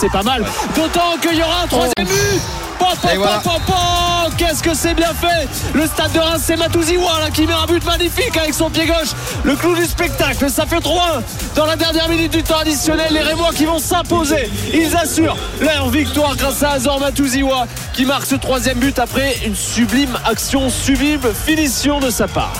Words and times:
c'est 0.00 0.10
pas 0.10 0.22
mal. 0.22 0.42
D'autant 0.74 1.18
qu'il 1.20 1.36
y 1.36 1.42
aura 1.42 1.64
un 1.64 1.66
troisième 1.66 2.06
but. 2.06 2.40
Qu'est-ce 4.38 4.62
que 4.62 4.72
c'est 4.72 4.94
bien 4.94 5.12
fait 5.12 5.46
Le 5.74 5.86
stade 5.86 6.12
de 6.12 6.18
Reims, 6.18 6.42
c'est 6.42 6.56
Matouziwa 6.56 7.20
là, 7.20 7.30
qui 7.30 7.46
met 7.46 7.52
un 7.52 7.66
but 7.66 7.84
magnifique 7.84 8.34
avec 8.36 8.54
son 8.54 8.70
pied 8.70 8.86
gauche. 8.86 9.10
Le 9.44 9.54
clou 9.56 9.74
du 9.74 9.84
spectacle, 9.84 10.48
ça 10.48 10.64
fait 10.64 10.80
3 10.80 11.22
dans 11.54 11.66
la 11.66 11.76
dernière 11.76 12.08
minute 12.08 12.32
du 12.32 12.42
temps 12.42 12.58
additionnel. 12.58 13.12
Les 13.12 13.20
Rémois 13.20 13.50
qui 13.54 13.66
vont 13.66 13.78
s'imposer. 13.78 14.50
Ils 14.72 14.96
assurent 14.96 15.36
leur 15.60 15.90
victoire 15.90 16.34
grâce 16.34 16.62
à 16.62 16.70
Azor 16.70 16.98
Matouziwa 16.98 17.66
qui 17.92 18.06
marque 18.06 18.24
ce 18.24 18.36
troisième 18.36 18.78
but 18.78 18.98
après 18.98 19.36
une 19.44 19.54
sublime 19.54 20.18
action, 20.24 20.70
sublime 20.70 21.20
finition 21.46 22.00
de 22.00 22.08
sa 22.08 22.26
part. 22.26 22.54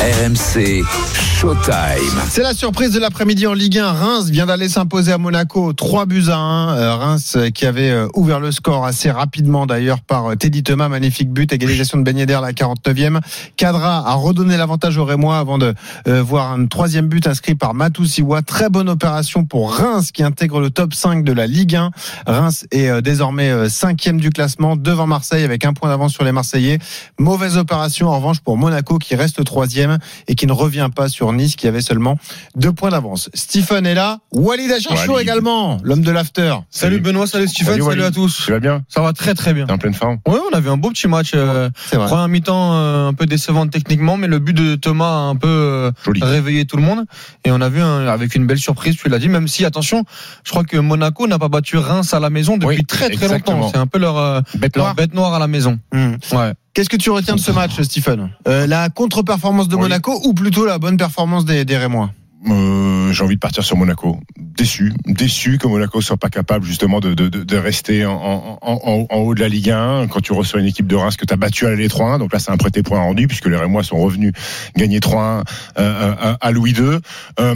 RMC 0.00 0.84
Showtime. 1.14 2.20
C'est 2.28 2.42
la 2.42 2.52
surprise 2.52 2.92
de 2.92 3.00
l'après-midi 3.00 3.46
en 3.46 3.54
Ligue 3.54 3.78
1. 3.78 3.92
Reims 3.92 4.28
vient 4.28 4.44
d'aller 4.44 4.68
s'imposer 4.68 5.10
à 5.10 5.16
Monaco 5.16 5.72
3 5.72 6.04
buts 6.04 6.24
à 6.28 6.36
1. 6.36 6.76
Euh, 6.76 6.94
Reims 6.96 7.34
euh, 7.36 7.48
qui 7.48 7.64
avait 7.64 7.90
euh, 7.90 8.06
ouvert 8.14 8.38
le 8.38 8.52
score 8.52 8.84
assez 8.84 9.10
rapidement 9.10 9.64
d'ailleurs 9.64 10.00
par 10.00 10.36
Teddy 10.36 10.62
Thomas. 10.62 10.90
Magnifique 10.90 11.32
but, 11.32 11.50
égalisation 11.50 11.96
de 11.96 12.02
Ben 12.02 12.16
Yedder 12.18 12.38
la 12.42 12.52
49e. 12.52 13.20
Cadra 13.56 14.06
a 14.06 14.14
redonné 14.14 14.58
l'avantage 14.58 14.98
aux 14.98 15.04
Rémois 15.06 15.38
avant 15.38 15.56
de 15.56 15.74
voir 16.06 16.52
un 16.52 16.66
troisième 16.66 17.08
but 17.08 17.26
inscrit 17.26 17.54
par 17.54 17.72
Matou 17.72 18.04
Siwa. 18.04 18.42
Très 18.42 18.68
bonne 18.68 18.90
opération 18.90 19.44
pour 19.44 19.74
Reims 19.74 20.12
qui 20.12 20.22
intègre 20.22 20.60
le 20.60 20.68
top 20.70 20.92
5 20.92 21.24
de 21.24 21.32
la 21.32 21.46
Ligue 21.46 21.74
1. 21.74 21.90
Reims 22.26 22.66
est 22.70 23.00
désormais 23.02 23.68
cinquième 23.68 24.20
du 24.20 24.30
classement 24.30 24.76
devant 24.76 25.06
Marseille 25.06 25.44
avec 25.44 25.64
un 25.64 25.72
point 25.72 25.88
d'avance 25.88 26.12
sur 26.12 26.24
les 26.24 26.32
Marseillais. 26.32 26.78
Mauvaise 27.18 27.56
opération 27.56 28.08
en 28.08 28.16
revanche 28.16 28.40
pour 28.40 28.58
Monaco 28.58 28.98
qui 28.98 29.14
reste 29.14 29.42
troisième 29.44 29.85
et 30.28 30.34
qui 30.34 30.46
ne 30.46 30.52
revient 30.52 30.88
pas 30.94 31.08
sur 31.08 31.32
Nice 31.32 31.56
qui 31.56 31.66
avait 31.66 31.80
seulement 31.80 32.18
deux 32.54 32.72
points 32.72 32.90
d'avance. 32.90 33.30
Stephen 33.34 33.86
est 33.86 33.94
là, 33.94 34.18
Walid 34.32 34.70
Acharcho 34.70 35.18
également, 35.18 35.78
l'homme 35.82 36.02
de 36.02 36.10
l'after. 36.10 36.54
Salut, 36.70 37.00
Benoît, 37.00 37.26
salut 37.26 37.48
Stephen, 37.48 37.82
salut, 37.82 38.02
à 38.02 38.10
tous. 38.10 38.42
Tu 38.44 38.50
vas 38.50 38.60
bien 38.60 38.84
Ça 38.88 39.00
va 39.00 39.12
très 39.12 39.34
très 39.34 39.54
bien. 39.54 39.66
T'es 39.66 39.72
en 39.72 39.78
pleine 39.78 39.94
forme 39.94 40.18
Oui, 40.26 40.38
on 40.50 40.56
avait 40.56 40.70
un 40.70 40.76
beau 40.76 40.90
petit 40.90 41.08
match. 41.08 41.32
Euh, 41.34 41.70
première 41.90 42.28
mi-temps 42.28 42.74
euh, 42.74 43.08
un 43.08 43.14
peu 43.14 43.26
décevante 43.26 43.70
techniquement, 43.70 44.16
mais 44.16 44.26
le 44.26 44.38
but 44.38 44.54
de 44.54 44.74
Thomas 44.74 45.10
a 45.10 45.28
un 45.30 45.36
peu 45.36 45.48
euh, 45.48 45.90
réveillé 46.20 46.64
tout 46.64 46.76
le 46.76 46.82
monde 46.82 47.04
et 47.44 47.50
on 47.50 47.60
a 47.60 47.68
vu 47.68 47.82
avec 47.82 48.34
une 48.34 48.46
belle 48.46 48.58
surprise, 48.58 48.96
tu 48.96 49.08
l'as 49.08 49.18
dit, 49.18 49.28
même 49.28 49.48
si 49.48 49.64
attention, 49.64 50.04
je 50.44 50.50
crois 50.50 50.64
que 50.64 50.76
Monaco 50.76 51.26
n'a 51.26 51.38
pas 51.38 51.48
battu 51.48 51.76
Reims 51.76 52.14
à 52.14 52.20
la 52.20 52.30
maison 52.30 52.56
depuis 52.56 52.84
très 52.84 53.10
très 53.10 53.28
longtemps. 53.28 53.70
C'est 53.70 53.78
un 53.78 53.86
peu 53.86 53.98
leur, 53.98 54.42
bête, 54.54 54.76
noire. 54.76 54.94
bête 54.94 55.14
noire 55.14 55.34
à 55.34 55.38
la 55.38 55.46
maison. 55.46 55.78
Mmh. 55.92 56.14
Ouais. 56.32 56.52
Qu'est-ce 56.76 56.90
que 56.90 56.98
tu 56.98 57.08
retiens 57.08 57.36
de 57.36 57.40
ce 57.40 57.52
match, 57.52 57.80
Stephen 57.80 58.28
euh, 58.46 58.66
La 58.66 58.90
contre-performance 58.90 59.66
de 59.66 59.76
Monaco 59.76 60.20
ou 60.24 60.34
plutôt 60.34 60.66
la 60.66 60.78
bonne 60.78 60.98
performance 60.98 61.46
des, 61.46 61.64
des 61.64 61.78
Rémois 61.78 62.10
euh, 62.50 63.12
j'ai 63.12 63.24
envie 63.24 63.36
de 63.36 63.40
partir 63.40 63.64
sur 63.64 63.78
Monaco. 63.78 64.20
Déçu, 64.36 64.92
déçu 65.06 65.56
que 65.56 65.66
Monaco 65.66 66.02
soit 66.02 66.18
pas 66.18 66.28
capable 66.28 66.66
justement 66.66 67.00
de, 67.00 67.14
de, 67.14 67.28
de 67.28 67.56
rester 67.56 68.04
en, 68.04 68.58
en, 68.60 69.06
en, 69.10 69.16
haut 69.16 69.34
de 69.34 69.40
la 69.40 69.48
Ligue 69.48 69.70
1 69.70 70.08
quand 70.08 70.20
tu 70.20 70.34
reçois 70.34 70.60
une 70.60 70.66
équipe 70.66 70.86
de 70.86 70.96
Reims 70.96 71.16
que 71.16 71.24
tu 71.24 71.32
as 71.32 71.38
battu 71.38 71.66
à 71.66 71.70
l'aller 71.70 71.88
3-1. 71.88 72.18
Donc 72.18 72.34
là, 72.34 72.38
c'est 72.38 72.50
un 72.50 72.58
prêté 72.58 72.82
point 72.82 73.00
rendu 73.00 73.26
puisque 73.26 73.46
les 73.46 73.56
Rémois 73.56 73.82
sont 73.82 73.96
revenus 73.96 74.34
gagner 74.76 75.00
3-1 75.00 75.44
euh, 75.78 76.36
à 76.38 76.50
Louis 76.50 76.72
II. 76.72 76.98
Euh, 77.40 77.54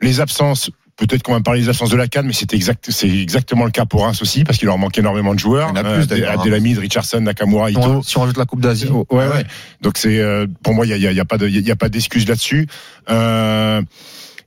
les 0.00 0.20
absences, 0.20 0.68
Peut-être 1.06 1.22
qu'on 1.22 1.32
va 1.32 1.40
parler 1.40 1.62
des 1.62 1.68
absences 1.68 1.90
de 1.90 1.96
la 1.96 2.06
Cannes, 2.06 2.26
mais 2.26 2.32
c'était 2.32 2.54
exact, 2.54 2.90
c'est 2.90 3.08
exactement 3.08 3.64
le 3.64 3.72
cas 3.72 3.86
pour 3.86 4.02
Reims 4.02 4.22
aussi, 4.22 4.44
parce 4.44 4.58
qu'il 4.58 4.66
leur 4.66 4.78
manque 4.78 4.96
énormément 4.98 5.34
de 5.34 5.38
joueurs. 5.38 5.70
Il 5.72 5.78
y 5.78 5.80
en 5.80 5.84
a 5.84 5.94
plus, 5.94 6.06
euh, 6.12 6.80
Richardson, 6.80 7.20
Nakamura, 7.20 7.70
Ito. 7.70 8.02
Si 8.04 8.16
on 8.16 8.20
rajoute 8.20 8.38
la 8.38 8.44
Coupe 8.44 8.60
d'Asie. 8.60 8.88
Ouais, 8.88 9.04
ouais. 9.10 9.44
Donc 9.80 9.98
c'est, 9.98 10.18
euh, 10.18 10.46
pour 10.62 10.74
moi, 10.74 10.86
il 10.86 10.96
y 10.96 11.06
a, 11.06 11.12
y 11.12 11.20
a, 11.20 11.24
pas 11.24 11.38
de, 11.38 11.48
il 11.48 11.66
y 11.66 11.70
a 11.70 11.76
pas 11.76 11.88
d'excuse 11.88 12.28
là-dessus. 12.28 12.68
Euh, 13.10 13.82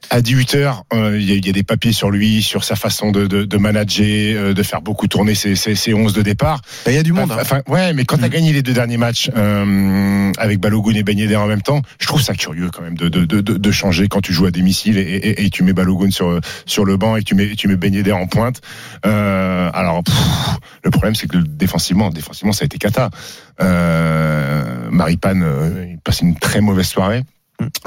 à 0.10 0.22
18 0.22 0.56
h 0.56 0.82
euh, 0.94 1.20
il 1.20 1.46
y, 1.46 1.50
a 1.50 1.52
des 1.52 1.64
papiers 1.64 1.92
sur 1.92 2.10
lui, 2.10 2.42
sur 2.42 2.64
sa 2.64 2.76
façon 2.76 3.12
de, 3.12 3.28
de, 3.28 3.44
de 3.44 3.58
manager, 3.58 4.06
euh, 4.06 4.54
de 4.54 4.64
faire 4.64 4.82
beaucoup 4.82 5.08
tourner 5.08 5.36
ses, 5.36 5.56
ses, 5.56 5.76
ses 5.76 5.94
11 5.94 6.14
de 6.14 6.22
départ. 6.22 6.62
Il 6.88 6.94
y 6.94 6.98
a 6.98 7.04
du 7.04 7.14
monde. 7.14 7.32
Hein. 7.32 7.38
Enfin, 7.42 7.62
ouais, 7.68 7.94
mais 7.94 8.06
quand 8.06 8.18
tu 8.18 8.24
as 8.24 8.28
mm. 8.28 8.32
gagné 8.32 8.54
les 8.54 8.62
deux 8.62 8.74
derniers 8.74 8.98
matchs 8.98 9.30
euh, 9.36 10.32
avec 10.38 10.60
Balogun 10.60 10.94
et 10.94 11.04
Ben 11.04 11.18
Yedder 11.18 11.36
en 11.36 11.48
même 11.48 11.62
temps, 11.62 11.82
je 12.00 12.08
trouve 12.08 12.22
ça 12.22 12.34
curieux 12.34 12.70
quand 12.72 12.82
même 12.82 12.98
de, 12.98 13.10
de, 13.10 13.26
de, 13.26 13.42
de 13.42 13.72
changer 13.72 14.08
quand 14.08 14.22
tu 14.22 14.34
joues 14.34 14.46
à 14.46 14.52
domicile 14.52 14.98
et, 14.98 15.02
et, 15.02 15.46
et, 15.46 15.50
tu 15.50 15.64
mets 15.64 15.74
Balogun 15.74 16.12
sur 16.12 16.40
sur 16.66 16.86
le 16.86 16.98
banc 16.98 17.16
et 17.16 17.24
tu 17.24 17.36
mets 17.36 17.56
tu 17.56 17.68
mets 17.68 17.76
Ben 17.76 17.94
Yedder 17.94 18.14
en 18.14 18.28
pointe. 18.28 18.62
Euh, 19.06 19.70
alors 19.74 20.04
le 20.84 20.92
problème 20.92 21.16
c'est 21.16 21.28
que 21.28 21.38
défensivement, 21.38 22.10
défensivement 22.10 22.54
ça 22.54 22.64
a 22.64 22.66
été 22.66 22.78
cata. 22.78 23.10
Euh, 23.62 24.90
Maripane 24.92 25.46
il 25.90 25.98
passe 26.00 26.22
une 26.22 26.36
très 26.36 26.62
mauvaise 26.62 26.88
soirée 26.88 27.24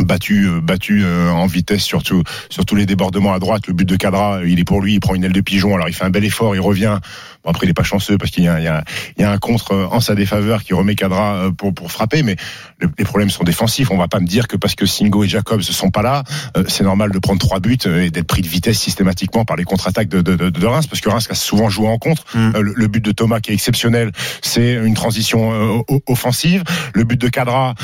battu 0.02 0.46
euh, 0.46 0.60
battu 0.60 1.02
euh, 1.04 1.30
en 1.30 1.46
vitesse 1.46 1.82
surtout 1.82 2.22
sur 2.48 2.64
tous 2.64 2.74
les 2.74 2.86
débordements 2.86 3.32
à 3.32 3.38
droite. 3.38 3.66
Le 3.66 3.74
but 3.74 3.84
de 3.84 3.96
Cadra 3.96 4.40
il 4.44 4.58
est 4.58 4.64
pour 4.64 4.80
lui 4.80 4.94
il 4.94 5.00
prend 5.00 5.14
une 5.14 5.24
aile 5.24 5.32
de 5.32 5.40
pigeon. 5.40 5.74
Alors 5.74 5.88
il 5.88 5.94
fait 5.94 6.04
un 6.04 6.10
bel 6.10 6.24
effort 6.24 6.54
il 6.54 6.60
revient. 6.60 6.98
Bon 7.44 7.50
après 7.50 7.66
il 7.66 7.70
est 7.70 7.74
pas 7.74 7.82
chanceux 7.82 8.18
parce 8.18 8.30
qu'il 8.30 8.44
y 8.44 8.48
a, 8.48 8.58
il 8.58 8.64
y, 8.64 8.68
a, 8.68 8.84
il 9.16 9.22
y 9.22 9.24
a 9.24 9.30
un 9.30 9.38
contre 9.38 9.72
euh, 9.72 9.86
en 9.90 10.00
sa 10.00 10.14
défaveur 10.14 10.64
qui 10.64 10.74
remet 10.74 10.94
Cadra 10.94 11.50
pour 11.56 11.74
pour 11.74 11.92
frapper. 11.92 12.22
Mais 12.22 12.36
les 12.80 13.04
problèmes 13.04 13.30
sont 13.30 13.44
défensifs. 13.44 13.90
On 13.90 13.98
va 13.98 14.08
pas 14.08 14.20
me 14.20 14.26
dire 14.26 14.48
que 14.48 14.56
parce 14.56 14.74
que 14.74 14.86
Singo 14.86 15.24
et 15.24 15.28
Jacobs 15.28 15.62
sont 15.62 15.90
pas 15.90 16.02
là 16.02 16.24
c'est 16.66 16.84
normal 16.84 17.10
de 17.12 17.18
prendre 17.18 17.38
trois 17.38 17.60
buts 17.60 17.78
et 17.86 18.10
d'être 18.10 18.26
pris 18.26 18.42
de 18.42 18.48
vitesse 18.48 18.78
systématiquement 18.78 19.44
par 19.44 19.56
les 19.56 19.64
contre-attaques 19.64 20.08
de, 20.08 20.20
de, 20.20 20.36
de, 20.36 20.50
de, 20.50 20.66
Reims 20.66 20.86
parce 20.86 21.00
que 21.00 21.08
Reims 21.08 21.28
a 21.30 21.34
souvent 21.34 21.68
joué 21.68 21.88
en 21.88 21.98
contre. 21.98 22.24
Mm. 22.34 22.52
le, 22.58 22.86
but 22.88 23.04
de 23.04 23.12
Thomas 23.12 23.40
qui 23.40 23.50
est 23.50 23.54
exceptionnel 23.54 24.12
c'est 24.42 24.74
une 24.74 24.94
transition 24.94 25.84
offensive. 26.06 26.64
Le 26.94 27.04
but 27.04 27.20
de 27.20 27.28
Cadra 27.28 27.74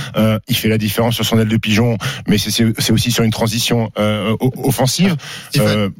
il 0.48 0.56
fait 0.56 0.68
la 0.68 0.78
différence 0.78 1.14
sur 1.14 1.24
son 1.24 1.38
aile 1.38 1.48
de 1.48 1.56
pigeon 1.56 1.73
mais 2.28 2.38
c'est 2.38 2.90
aussi 2.92 3.10
sur 3.10 3.24
une 3.24 3.30
transition 3.30 3.90
euh, 3.98 4.36
offensive. 4.56 5.16
Euh, 5.58 5.90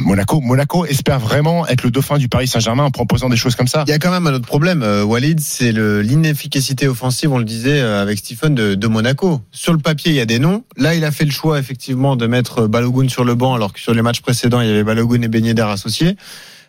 Monaco, 0.00 0.40
Monaco 0.40 0.84
espère 0.86 1.18
vraiment 1.18 1.66
être 1.66 1.82
le 1.82 1.90
dauphin 1.90 2.18
du 2.18 2.28
Paris 2.28 2.48
Saint-Germain 2.48 2.84
en 2.84 2.90
proposant 2.90 3.28
des 3.28 3.36
choses 3.36 3.54
comme 3.54 3.68
ça. 3.68 3.84
Il 3.86 3.90
y 3.90 3.94
a 3.94 3.98
quand 3.98 4.10
même 4.10 4.26
un 4.26 4.34
autre 4.34 4.46
problème, 4.46 4.82
euh, 4.82 5.04
Walid, 5.04 5.40
c'est 5.40 5.72
l'inefficacité 5.72 6.88
offensive, 6.88 7.32
on 7.32 7.38
le 7.38 7.44
disait 7.44 7.80
avec 7.80 8.18
Stephen, 8.18 8.54
de, 8.54 8.86
Monaco. 8.86 9.40
Sur 9.52 9.72
le 9.72 9.78
papier, 9.78 10.10
il 10.12 10.16
y 10.16 10.20
a 10.20 10.26
des 10.26 10.38
noms. 10.38 10.64
Là, 10.76 10.94
il 10.94 11.04
a 11.04 11.12
fait 11.12 11.24
le 11.24 11.30
choix 11.30 11.58
effectivement 11.58 12.16
de 12.16 12.26
mettre 12.26 12.66
Balogun 12.66 13.08
sur 13.08 13.24
le 13.24 13.34
banc, 13.34 13.54
alors 13.54 13.72
que 13.72 13.80
sur 13.80 13.94
les 13.94 14.02
matchs 14.02 14.20
précédents, 14.20 14.60
il 14.60 14.68
y 14.68 14.70
avait 14.70 14.84
Balogun 14.84 15.22
et 15.22 15.28
Ben 15.28 15.46
associés. 15.60 16.16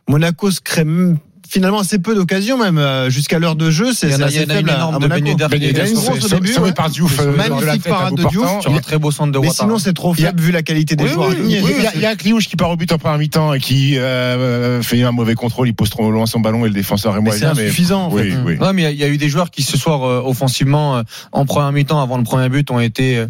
Monaco 0.08 0.52
se 0.52 0.62
crée 0.62 0.86
finalement 1.51 1.79
assez 1.79 2.00
peu 2.00 2.16
d'occasions 2.16 2.57
même 2.57 2.78
euh, 2.78 3.09
jusqu'à 3.09 3.38
l'heure 3.38 3.57
de 3.57 3.69
jeu 3.69 3.91
c'est 3.91 4.13
assez 4.22 4.45
faible 4.45 4.69
à, 4.69 4.85
à 4.85 4.91
Monaco. 4.91 5.25
Il 5.53 5.63
y 5.63 5.79
a 5.79 5.88
une 5.88 5.95
grosse 5.95 6.23
au 6.23 6.29
début 6.29 6.53
par 6.73 6.89
Diouf 6.89 7.19
euh, 7.19 7.35
magnifique 7.35 7.84
parade 7.84 8.16
de 8.16 8.23
Diouf. 8.23 8.62
sur 8.62 8.73
un 8.73 8.79
très 8.79 8.97
beau 8.97 9.12
centre 9.12 9.34
de 9.34 9.39
mais 9.39 9.50
sinon 9.50 9.78
c'est 9.78 9.91
trop 9.91 10.13
faible 10.13 10.40
vu 10.40 10.53
la 10.53 10.63
qualité 10.63 10.95
des 10.95 11.07
joueurs. 11.07 11.34
il 11.34 12.01
y 12.01 12.06
a 12.06 12.16
Cliouche 12.16 12.47
qui 12.47 12.56
part 12.56 12.69
au 12.69 12.78
but 12.78 12.91
en 12.94 12.97
première 12.97 13.17
mi-temps 13.17 13.53
et 13.53 13.59
qui 13.59 13.97
euh, 13.97 14.81
fait 14.81 15.03
un 15.03 15.11
mauvais 15.11 15.35
contrôle. 15.35 15.67
Il 15.67 15.73
pose 15.73 15.90
trop 15.90 16.09
loin 16.09 16.25
son 16.25 16.40
ballon 16.40 16.66
et 16.66 16.69
le 16.69 16.73
défenseur 16.73 17.17
est 17.17 17.19
moyen 17.19 17.53
c'est 17.53 17.61
insuffisant 17.63 18.09
non 18.09 18.73
mais 18.73 18.94
il 18.94 18.97
y 19.00 19.03
a 19.03 19.09
eu 19.09 19.17
des 19.17 19.28
joueurs 19.28 19.51
qui 19.51 19.63
ce 19.63 19.78
soir 19.78 20.25
offensivement 20.25 21.03
en 21.34 21.45
première 21.45 21.73
mi-temps 21.73 22.01
avant 22.01 22.17
le 22.17 22.23
premier 22.23 22.47
but 22.47 22.72
ont 22.72 22.79
été 22.79 23.25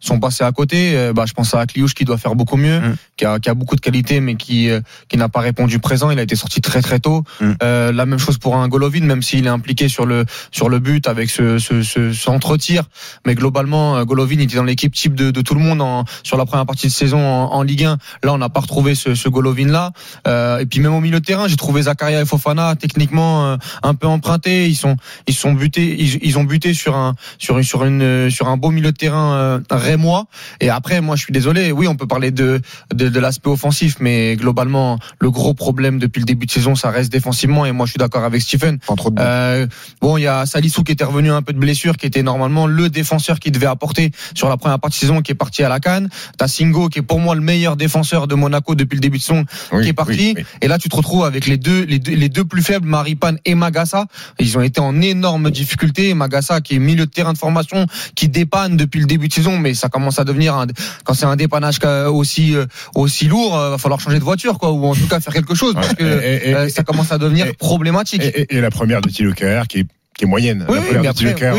sont 0.00 0.18
passés 0.18 0.44
à 0.44 0.52
côté. 0.52 0.96
Euh, 0.96 1.12
bah, 1.12 1.24
je 1.26 1.34
pense 1.34 1.54
à 1.54 1.66
Cliouche 1.66 1.94
qui 1.94 2.04
doit 2.04 2.18
faire 2.18 2.34
beaucoup 2.34 2.56
mieux, 2.56 2.80
mm. 2.80 2.96
qui, 3.16 3.24
a, 3.24 3.38
qui, 3.38 3.50
a, 3.50 3.54
beaucoup 3.54 3.76
de 3.76 3.80
qualité, 3.80 4.20
mais 4.20 4.34
qui, 4.34 4.70
euh, 4.70 4.80
qui 5.08 5.16
n'a 5.16 5.28
pas 5.28 5.40
répondu 5.40 5.78
présent. 5.78 6.10
Il 6.10 6.18
a 6.18 6.22
été 6.22 6.36
sorti 6.36 6.60
très 6.60 6.80
très 6.80 6.98
tôt. 6.98 7.24
Mm. 7.40 7.52
Euh, 7.62 7.92
la 7.92 8.06
même 8.06 8.18
chose 8.18 8.38
pour 8.38 8.56
un 8.56 8.66
Golovin, 8.68 9.02
même 9.02 9.22
s'il 9.22 9.46
est 9.46 9.50
impliqué 9.50 9.88
sur 9.88 10.06
le 10.06 10.24
sur 10.50 10.68
le 10.68 10.78
but 10.78 11.06
avec 11.06 11.30
ce, 11.30 11.58
ce, 11.58 11.82
ce, 11.82 12.12
ce 12.12 12.30
entre-tir. 12.30 12.84
Mais 13.26 13.34
globalement, 13.34 13.96
euh, 13.96 14.04
Golovin 14.04 14.38
était 14.38 14.56
dans 14.56 14.64
l'équipe 14.64 14.94
type 14.94 15.14
de, 15.14 15.30
de, 15.30 15.40
tout 15.42 15.54
le 15.54 15.60
monde 15.60 15.82
en, 15.82 16.04
sur 16.22 16.36
la 16.36 16.46
première 16.46 16.66
partie 16.66 16.86
de 16.86 16.92
saison 16.92 17.18
en, 17.18 17.52
en 17.52 17.62
Ligue 17.62 17.84
1. 17.84 17.98
Là, 18.24 18.32
on 18.32 18.38
n'a 18.38 18.48
pas 18.48 18.60
retrouvé 18.60 18.94
ce, 18.94 19.14
ce 19.14 19.28
Golovin 19.28 19.68
là. 19.68 19.92
Euh, 20.26 20.58
et 20.58 20.66
puis 20.66 20.80
même 20.80 20.94
au 20.94 21.00
milieu 21.00 21.20
de 21.20 21.24
terrain, 21.24 21.46
j'ai 21.46 21.56
trouvé 21.56 21.82
Zakaria 21.82 22.22
et 22.22 22.26
Fofana 22.26 22.74
techniquement 22.76 23.56
un 23.82 23.94
peu 23.94 24.06
empruntés. 24.06 24.66
Ils 24.66 24.74
sont 24.76 24.96
ils 25.26 25.34
sont 25.34 25.52
butés 25.52 25.96
ils, 25.98 26.18
ils 26.22 26.38
ont 26.38 26.44
buté 26.44 26.72
sur 26.74 26.96
un 26.96 27.14
sur 27.38 27.58
une 27.58 27.64
sur 27.64 27.84
une 27.84 28.30
sur 28.30 28.48
un 28.48 28.56
beau 28.56 28.70
milieu 28.70 28.92
de 28.92 28.96
terrain 28.96 29.60
moi 29.96 30.26
Et 30.60 30.70
après, 30.70 31.00
moi, 31.00 31.16
je 31.16 31.22
suis 31.22 31.32
désolé. 31.32 31.72
Oui, 31.72 31.86
on 31.86 31.96
peut 31.96 32.06
parler 32.06 32.30
de 32.30 32.60
de, 32.94 33.08
de 33.08 33.20
l'aspect 33.20 33.50
offensif, 33.50 33.96
mais 34.00 34.36
globalement, 34.36 34.98
le 35.18 35.30
gros 35.30 35.54
problème 35.54 35.98
depuis 35.98 36.20
le 36.20 36.26
début 36.26 36.46
de 36.46 36.50
saison, 36.50 36.74
ça 36.74 36.90
reste 36.90 37.12
défensivement. 37.12 37.66
Et 37.66 37.72
moi, 37.72 37.86
je 37.86 37.92
suis 37.92 37.98
d'accord 37.98 38.24
avec 38.24 38.42
Stephen. 38.42 38.78
Euh, 39.18 39.66
bon, 40.00 40.16
il 40.16 40.22
y 40.22 40.26
a 40.26 40.46
Salissou 40.46 40.82
qui 40.82 40.92
était 40.92 41.04
revenu 41.04 41.30
un 41.30 41.42
peu 41.42 41.52
de 41.52 41.58
blessure, 41.58 41.96
qui 41.96 42.06
était 42.06 42.22
normalement 42.22 42.66
le 42.66 42.88
défenseur 42.88 43.38
qui 43.38 43.50
devait 43.50 43.66
apporter 43.66 44.10
sur 44.34 44.48
la 44.48 44.56
première 44.56 44.78
partie 44.78 44.98
de 44.98 45.00
saison, 45.00 45.22
qui 45.22 45.32
est 45.32 45.36
parti 45.36 45.62
à 45.62 45.68
la 45.68 45.80
canne. 45.80 46.08
T'as 46.36 46.48
Singo, 46.48 46.88
qui 46.88 47.00
est 47.00 47.02
pour 47.02 47.20
moi 47.20 47.34
le 47.34 47.40
meilleur 47.40 47.76
défenseur 47.76 48.26
de 48.26 48.34
Monaco 48.34 48.74
depuis 48.74 48.96
le 48.96 49.00
début 49.00 49.18
de 49.18 49.22
saison, 49.22 49.44
qui 49.82 49.88
est 49.88 49.92
parti. 49.92 50.34
Et 50.60 50.68
là, 50.68 50.78
tu 50.78 50.88
te 50.88 50.96
retrouves 50.96 51.24
avec 51.24 51.46
les 51.46 51.56
deux, 51.56 51.84
les 51.84 51.98
deux, 51.98 52.14
les 52.14 52.28
deux 52.28 52.44
plus 52.44 52.62
faibles, 52.62 52.86
Maripane 52.86 53.38
et 53.44 53.54
Magassa. 53.54 54.06
Ils 54.38 54.56
ont 54.58 54.62
été 54.62 54.80
en 54.80 55.00
énorme 55.00 55.50
difficulté. 55.50 56.14
Magassa, 56.14 56.60
qui 56.60 56.76
est 56.76 56.78
milieu 56.78 57.06
de 57.06 57.10
terrain 57.10 57.32
de 57.32 57.38
formation, 57.38 57.86
qui 58.14 58.28
dépanne 58.28 58.76
depuis 58.76 59.00
le 59.00 59.06
début 59.06 59.28
de 59.28 59.32
saison, 59.32 59.58
mais 59.58 59.74
ça 59.80 59.88
commence 59.88 60.18
à 60.18 60.24
devenir 60.24 60.54
un, 60.54 60.66
quand 61.04 61.14
c'est 61.14 61.26
un 61.26 61.36
dépannage 61.36 61.78
aussi 62.12 62.54
euh, 62.54 62.66
aussi 62.94 63.26
lourd, 63.26 63.56
euh, 63.56 63.70
va 63.70 63.78
falloir 63.78 64.00
changer 64.00 64.18
de 64.18 64.24
voiture 64.24 64.58
quoi, 64.58 64.70
ou 64.72 64.86
en 64.86 64.94
tout 64.94 65.06
cas 65.08 65.20
faire 65.20 65.32
quelque 65.32 65.54
chose 65.54 65.74
parce 65.74 65.94
que 65.94 66.04
euh, 66.04 66.68
ça 66.68 66.82
commence 66.82 67.12
à 67.12 67.18
devenir 67.18 67.54
problématique. 67.56 68.22
Et, 68.22 68.60
la 68.60 68.70
première 68.70 69.00
de 69.00 69.08
Thilo 69.08 69.32
qui 69.32 69.44
est 69.44 69.86
qui 70.16 70.24
est 70.24 70.26
moyenne. 70.26 70.66
Oui, 70.68 70.78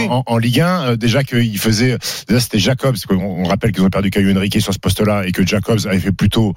en, 0.10 0.24
en, 0.28 0.38
Ligue 0.38 0.60
1, 0.60 0.96
déjà 0.96 1.24
qu'il 1.24 1.58
faisait, 1.58 1.98
déjà 2.28 2.40
c'était 2.40 2.60
Jacobs, 2.60 2.98
on, 3.10 3.44
rappelle 3.46 3.72
qu'ils 3.72 3.82
ont 3.84 3.90
perdu 3.90 4.12
Caillou 4.12 4.36
Henrique 4.36 4.62
sur 4.62 4.74
ce 4.74 4.78
poste-là 4.78 5.24
et 5.26 5.32
que 5.32 5.46
Jacobs 5.46 5.80
avait 5.86 6.00
fait 6.00 6.12
plutôt 6.12 6.54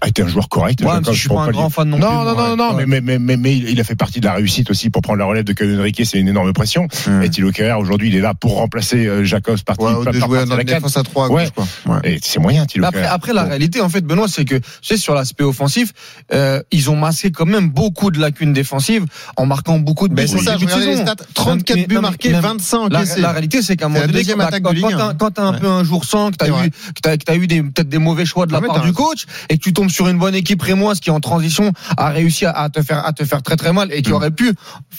a 0.00 0.08
été 0.08 0.22
un 0.22 0.26
joueur 0.26 0.48
correct. 0.48 0.80
Ouais, 0.82 0.88
mais 1.06 1.12
je 1.12 1.18
suis 1.20 1.28
pas 1.28 1.42
un 1.42 1.50
grand 1.50 1.68
fan 1.68 1.88
non, 1.88 1.98
Non, 1.98 2.06
plus. 2.08 2.16
non, 2.16 2.34
non, 2.48 2.56
non, 2.56 2.74
ouais. 2.76 2.86
mais, 2.86 3.00
mais, 3.00 3.18
mais, 3.18 3.36
mais 3.36 3.54
il 3.56 3.78
a 3.78 3.84
fait 3.84 3.94
partie 3.94 4.20
de 4.20 4.26
la 4.26 4.32
réussite 4.34 4.70
aussi 4.70 4.88
pour 4.90 5.02
prendre 5.02 5.18
la 5.18 5.26
relève 5.26 5.44
de 5.44 5.52
Kevin 5.52 5.80
Riquet, 5.80 6.04
c'est 6.06 6.18
une 6.18 6.28
énorme 6.28 6.52
pression. 6.54 6.88
Et 7.22 7.28
Thilo 7.28 7.50
Kerrer, 7.52 7.74
aujourd'hui, 7.78 8.08
il 8.08 8.16
est 8.16 8.20
là 8.20 8.32
pour 8.34 8.56
remplacer 8.56 9.06
euh, 9.06 9.22
Jacobs 9.24 9.60
parti, 9.60 9.84
par- 9.84 9.98
de 10.00 10.04
par- 10.04 10.12
jouer 10.14 10.38
parti 10.38 10.52
à 10.52 10.56
la 10.56 10.64
défense 10.64 10.96
à 10.96 11.02
3 11.02 11.26
à 11.26 11.28
Ouais. 11.30 11.44
gauche, 11.44 11.52
quoi. 11.84 11.94
Ouais. 11.94 12.14
Et 12.14 12.18
c'est 12.22 12.40
moyen, 12.40 12.64
Thilo 12.64 12.86
après, 12.86 13.04
après, 13.04 13.32
la 13.34 13.44
réalité, 13.44 13.80
en 13.82 13.88
fait, 13.90 14.00
Benoît, 14.00 14.28
c'est 14.28 14.44
que, 14.46 14.56
tu 14.56 14.62
sais, 14.82 14.96
sur 14.96 15.14
l'aspect 15.14 15.44
offensif, 15.44 15.92
euh, 16.32 16.62
ils 16.72 16.88
ont 16.90 16.96
masqué 16.96 17.30
quand 17.30 17.46
même 17.46 17.68
beaucoup 17.68 18.10
de 18.10 18.18
lacunes 18.18 18.52
défensives 18.54 19.04
en 19.36 19.44
marquant 19.46 19.78
beaucoup 19.78 20.08
de 20.08 20.14
buts 20.14 20.26
c'est 20.26 20.38
ça, 20.38 20.56
je 20.58 20.64
de 20.64 20.84
les 20.86 20.96
stats. 20.96 21.16
34 21.34 21.76
Mais- 21.76 21.86
buts 21.86 21.94
non, 21.96 22.00
marqués, 22.00 22.30
même- 22.30 22.40
25 22.40 22.88
La, 22.92 23.00
encaissés. 23.00 23.20
la 23.20 23.32
réalité, 23.32 23.60
c'est 23.62 23.76
qu'à 23.76 23.86
un 23.86 23.88
moment 23.90 24.06
donné, 24.06 24.24
quand, 24.24 24.40
attaque 24.40 24.62
quand, 24.62 24.70
de 24.70 24.74
Ligue 24.76 24.86
quand 25.18 25.26
1. 25.26 25.30
t'as- 25.30 25.42
un 25.42 25.52
peu 25.52 25.68
un 25.68 25.84
jour 25.84 26.04
sans, 26.06 26.30
que 26.30 26.36
t'as 26.36 26.48
eu, 26.48 26.70
peut-être 27.02 27.88
des 27.88 27.98
mauvais 27.98 28.24
choix 28.24 28.46
de 28.46 28.52
la 28.52 28.58
Ah, 28.58 28.66
part 28.66 28.80
du 28.82 28.92
coach 28.92 29.26
et 29.50 29.58
que 29.58 29.62
tu 29.62 29.72
tombes 29.82 29.90
sur 29.90 30.08
une 30.08 30.18
bonne 30.18 30.34
équipe 30.34 30.62
rémoise 30.62 31.00
qui 31.00 31.10
en 31.10 31.18
transition 31.20 31.72
a 31.96 32.10
réussi 32.10 32.46
à, 32.46 32.68
te 32.68 32.82
faire, 32.82 33.04
à 33.04 33.12
te 33.12 33.24
faire 33.24 33.42
très 33.42 33.56
très 33.56 33.72
mal 33.72 33.92
et 33.92 34.02
qui 34.02 34.10
Mm. 34.10 34.14
aurait 34.14 34.30
pu 34.30 34.52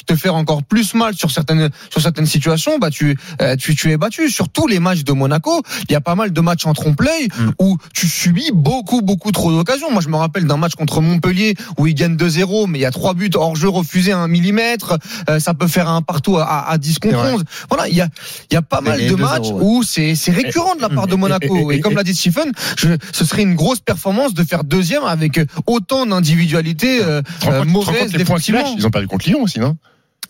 te 0.06 0.16
faire 0.16 0.36
encore 0.36 0.64
plus 0.64 0.94
mal 0.96 1.14
sur 1.16 1.32
certaines, 1.32 1.70
sur 1.90 2.02
certaines 2.02 2.26
situations, 2.26 2.80
bah 2.80 2.90
tu, 2.90 3.18
euh, 3.42 3.56
tu, 3.56 3.76
tu 3.76 3.92
es 3.92 3.98
battu. 3.98 4.30
Sur 4.30 4.50
tous 4.50 4.68
les 4.68 4.80
matchs 4.80 5.04
de 5.04 5.14
Monaco, 5.14 5.62
il 5.88 5.92
y 5.94 5.96
a 5.96 6.02
pas 6.02 6.16
mal 6.16 6.34
de 6.34 6.42
matchs 6.42 6.66
en 6.66 6.74
trompe-l'œil 6.74 7.28
Mm. 7.38 7.52
où 7.60 7.78
tu 7.94 8.08
subis 8.08 8.52
beaucoup, 8.54 9.02
beaucoup 9.02 9.32
trop 9.32 9.52
d'occasions. 9.52 9.92
Moi, 9.92 10.02
je 10.02 10.10
me 10.10 10.18
rappelle 10.18 10.46
d'un 10.46 10.58
match 10.58 10.74
contre 10.76 11.00
Montpellier 11.02 11.56
où 11.78 11.88
ils 11.88 11.94
gagnent 11.96 12.16
2-0, 12.18 12.68
mais 12.68 12.80
il 12.80 12.82
y 12.82 12.86
a 12.86 12.92
trois 12.92 13.14
buts 13.14 13.30
hors 13.36 13.56
jeu 13.56 13.70
refusés 13.70 14.12
à 14.12 14.18
un 14.18 14.28
millimètre. 14.28 14.98
Euh, 15.30 15.40
ça 15.40 15.54
peut 15.54 15.68
faire 15.68 15.88
un 15.90 16.02
partout 16.02 16.38
à, 16.38 16.70
à 16.70 16.78
10 16.78 17.00
contre 17.00 17.16
C'est 17.16 17.22
vrai. 17.22 17.34
11. 17.34 17.44
Voilà, 17.70 17.88
il 17.88 17.96
y 17.96 18.02
a, 18.02 18.08
il 18.52 18.54
y 18.54 18.58
a 18.58 18.62
pas 18.62 18.82
mal 18.82 19.00
de 19.00 19.08
2-0, 19.16 19.18
matchs 19.22 19.48
ouais. 19.50 19.60
où 19.62 19.84
c'est, 19.84 20.16
c'est 20.16 20.32
récurrent 20.32 20.76
de 20.76 20.82
la 20.82 20.90
part 20.90 21.08
de 21.08 21.16
Monaco. 21.16 21.72
et- 21.72 21.76
Et, 21.76 21.78
et- 21.78 21.82
comme 21.82 21.96
l'a 21.96 22.04
dit 22.04 22.16
Stephen, 22.16 22.52
je, 22.78 22.90
ce 23.12 23.24
serait 23.26 23.44
une 23.44 23.56
grosse 23.56 23.80
performance 23.80 24.34
de 24.34 24.44
faire 24.44 24.64
deuxième 24.76 25.04
avec 25.04 25.40
autant 25.68 26.06
d'individualité 26.06 27.02
euh, 27.04 27.20
euh, 27.20 27.22
te 27.42 27.46
rends 27.46 27.66
mauvaise 27.66 28.12
défensivement. 28.12 28.76
Ils 28.78 28.86
ont 28.88 28.90
perdu 28.92 29.08
contre 29.08 29.28
Lyon 29.28 29.42
aussi, 29.44 29.60
non? 29.60 29.76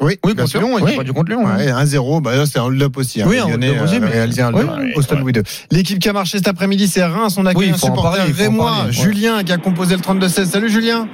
Oui, 0.01 0.17
Oui, 0.25 0.33
bien 0.33 0.43
contre 0.43 0.49
sûr. 0.49 0.59
Lyon, 0.61 0.77
ils 0.79 0.83
Oui. 0.83 0.91
ont 0.93 0.97
pas 0.97 1.03
du 1.03 1.13
contre 1.13 1.29
Lyon. 1.31 1.47
hein. 1.47 1.57
Ouais, 1.57 1.67
1-0, 1.71 2.21
bah 2.21 2.35
là 2.35 2.43
un 2.55 2.61
hold-up 2.63 2.97
aussi. 2.97 3.21
hein. 3.21 3.25
Oui, 3.29 3.37
un 3.37 3.45
hold-up 3.45 3.81
aussi, 3.83 3.95
euh, 3.95 3.99
mais- 4.01 4.07
réalisé 4.07 4.41
un 4.41 4.51
hold-up 4.53 4.71
oui, 4.79 4.91
au 4.95 5.01
Stade. 5.03 5.19
Louis 5.19 5.33
II. 5.33 5.43
L'équipe 5.71 5.99
qui 5.99 6.09
a 6.09 6.13
marché 6.13 6.37
cet 6.39 6.47
après-midi, 6.47 6.87
c'est 6.87 7.03
Reims. 7.03 7.35
On 7.37 7.45
a 7.45 7.53
Oui, 7.53 7.69
un 7.69 7.77
supporter 7.77 8.23
rémois. 8.35 8.87
Julien, 8.89 9.43
qui 9.43 9.51
a 9.51 9.57
composé 9.57 9.95
le 9.95 10.01
32-16. 10.01 10.45
Salut 10.49 10.69
Julien. 10.69 11.07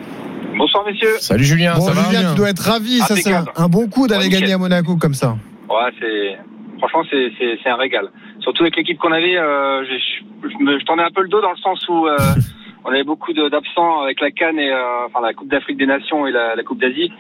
Bonsoir 0.58 0.84
messieurs. 0.86 1.16
Salut 1.20 1.44
Julien, 1.44 1.76
Bon, 1.76 1.88
ça 1.88 1.92
va? 1.94 2.04
Julien, 2.06 2.30
tu 2.32 2.36
dois 2.38 2.50
être 2.50 2.60
ravi. 2.64 3.00
Ça, 3.00 3.16
c'est 3.16 3.34
un, 3.34 3.68
bon 3.70 3.88
coup 3.88 4.08
d'aller 4.08 4.26
Ouais, 4.26 4.30
gagner 4.30 4.54
à 4.54 4.58
Monaco 4.58 4.96
comme 4.98 5.14
ça. 5.14 5.38
Ouais, 5.70 5.92
c'est 6.00 6.38
franchement 6.80 7.04
c'est 7.12 7.70
un 7.70 7.76
régal. 7.76 8.06
Surtout 8.42 8.64
avec 8.64 8.76
l'équipe 8.78 8.98
qu'on 8.98 9.12
avait, 9.12 9.38
euh, 9.38 9.84
je, 9.84 10.48
je, 10.48 10.50
je 10.54 10.64
me- 10.64 10.80
je 10.80 10.86
tendais 10.86 11.04
un 11.04 11.12
peu 11.14 11.22
le 11.22 11.28
dos 11.30 11.42
dans 11.42 11.52
le 11.52 11.58
sens 11.58 11.80
où 11.90 12.08
euh, 12.08 12.16
on 12.86 12.90
avait 12.92 13.04
beaucoup 13.04 13.34
d'absents 13.34 14.02
avec 14.02 14.22
la 14.22 14.32
Cannes 14.32 14.60
et 14.60 14.72
euh, 14.72 15.06
enfin 15.08 15.22
la 15.22 15.34
Coupe 15.34 15.50
d'Afrique 15.50 15.78
des 15.78 15.86
Nations 15.86 16.26
et 16.28 16.32
la, 16.32 16.56
la 16.56 16.64
Coupe 16.64 16.80
d'Asie 16.80 17.12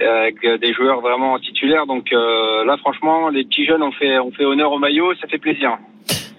euh, 0.00 0.22
avec 0.22 0.36
euh, 0.44 0.58
des 0.58 0.72
joueurs 0.72 1.00
vraiment 1.00 1.38
titulaires. 1.38 1.86
Donc 1.86 2.12
euh, 2.12 2.64
là, 2.64 2.76
franchement, 2.78 3.28
les 3.28 3.44
petits 3.44 3.66
jeunes 3.66 3.82
ont 3.82 3.92
fait 3.92 4.18
ont 4.18 4.30
fait 4.32 4.44
honneur 4.44 4.72
au 4.72 4.78
maillot, 4.78 5.12
ça 5.20 5.26
fait 5.28 5.38
plaisir. 5.38 5.76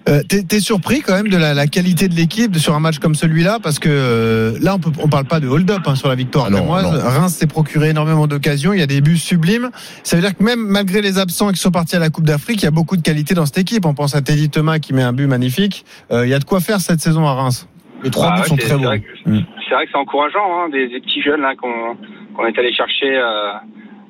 Euh, 0.08 0.20
T'es 0.28 0.44
t'es 0.44 0.60
surpris 0.60 1.00
quand 1.00 1.14
même 1.14 1.26
de 1.28 1.36
la, 1.36 1.52
la 1.52 1.66
qualité 1.66 2.06
de 2.06 2.14
l'équipe 2.14 2.54
sur 2.58 2.76
un 2.76 2.78
match 2.80 3.00
comme 3.00 3.16
celui-là? 3.16 3.58
Parce 3.60 3.80
que 3.80 3.88
euh, 3.90 4.56
là 4.62 4.76
on 4.76 4.78
peut 4.78 4.90
on 5.02 5.08
parle 5.08 5.24
pas 5.24 5.40
de 5.40 5.48
hold-up 5.48 5.80
hein, 5.84 5.96
sur 5.96 6.08
la 6.08 6.14
victoire 6.14 6.44
Ah 6.46 6.50
non, 6.50 6.58
rémoise. 6.58 6.84
non. 6.92 7.10
Reims 7.10 7.34
s'est 7.34 7.48
procuré 7.48 7.88
énormément 7.88 8.28
d'occasions, 8.28 8.72
il 8.72 8.78
y 8.78 8.82
a 8.82 8.86
des 8.86 9.00
buts 9.00 9.16
sublimes. 9.18 9.70
Ça 10.04 10.14
veut 10.14 10.22
dire 10.22 10.36
que 10.36 10.44
même 10.44 10.60
malgré 10.60 11.02
les 11.02 11.18
absents 11.18 11.50
qui 11.50 11.56
sont 11.58 11.72
partis 11.72 11.96
à 11.96 11.98
la 11.98 12.08
Coupe 12.10 12.24
d'Afrique, 12.24 12.62
il 12.62 12.66
y 12.66 12.68
a 12.68 12.70
beaucoup 12.70 12.96
de 12.96 13.02
qualité 13.02 13.34
dans 13.34 13.46
cette 13.46 13.58
équipe. 13.58 13.84
On 13.84 13.94
pense 13.94 14.14
à 14.14 14.22
Teddy 14.22 14.48
Thomas 14.48 14.78
qui 14.78 14.92
met 14.94 15.02
un 15.02 15.12
but 15.12 15.26
magnifique. 15.26 15.84
Euh, 16.12 16.24
il 16.24 16.30
y 16.30 16.34
a 16.34 16.38
de 16.38 16.44
quoi 16.44 16.60
faire 16.60 16.78
cette 16.80 17.00
saison 17.00 17.26
à 17.26 17.32
Reims. 17.34 17.66
Les 18.06 18.10
trois 18.10 18.28
Ah 18.30 18.34
buts 18.36 18.40
ouais, 18.42 18.48
sont 18.48 18.56
c'est- 18.56 18.62
très 18.62 18.70
c'est 18.70 18.76
bons. 18.78 18.84
vrai 18.84 19.00
que- 19.00 19.30
Mm. 19.30 19.44
C'est 19.68 19.74
vrai 19.74 19.84
que 19.86 19.90
c'est 19.92 19.98
encourageant, 19.98 20.48
hein, 20.60 20.68
des, 20.70 20.86
des 20.88 21.00
petits 21.00 21.20
jeunes 21.22 21.40
là 21.42 21.54
qu'on 21.56 22.46
est 22.46 22.58
allé 22.58 22.72
chercher 22.72 23.12
euh, 23.16 23.50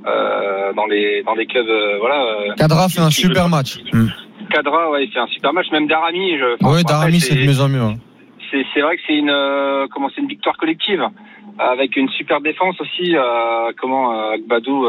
euh, 0.06 0.72
dans 0.75 0.87
les 0.87 1.22
dans 1.25 1.34
des 1.34 1.46
clubs, 1.46 1.66
euh, 1.69 1.96
voilà. 1.98 2.54
Kadra 2.56 2.88
fait 2.88 3.00
un 3.00 3.10
super 3.10 3.48
match. 3.48 3.78
Cadra, 4.50 4.90
ouais, 4.90 5.08
c'est 5.12 5.19
un 5.19 5.26
super 5.28 5.52
match. 5.52 5.66
Même 5.72 5.87
Darami, 5.88 6.38
je. 6.38 6.54
après, 6.54 6.84
Darami, 6.84 7.20
c'est 7.20 7.34
de 7.34 7.46
mieux 7.46 7.60
en 7.60 7.69
mieux. 7.69 7.81
hein. 7.81 7.94
c'est 8.50 8.64
c'est 8.75 8.81
vrai 8.82 8.96
que 8.96 9.02
c'est 9.06 9.16
une 9.16 9.34
comment 9.93 10.08
c'est 10.14 10.20
une 10.20 10.28
victoire 10.28 10.56
collective 10.58 11.02
avec 11.58 11.96
une 11.96 12.08
super 12.10 12.40
défense 12.43 12.78
aussi. 12.81 13.14
Comment 13.81 14.37
Badou 14.46 14.87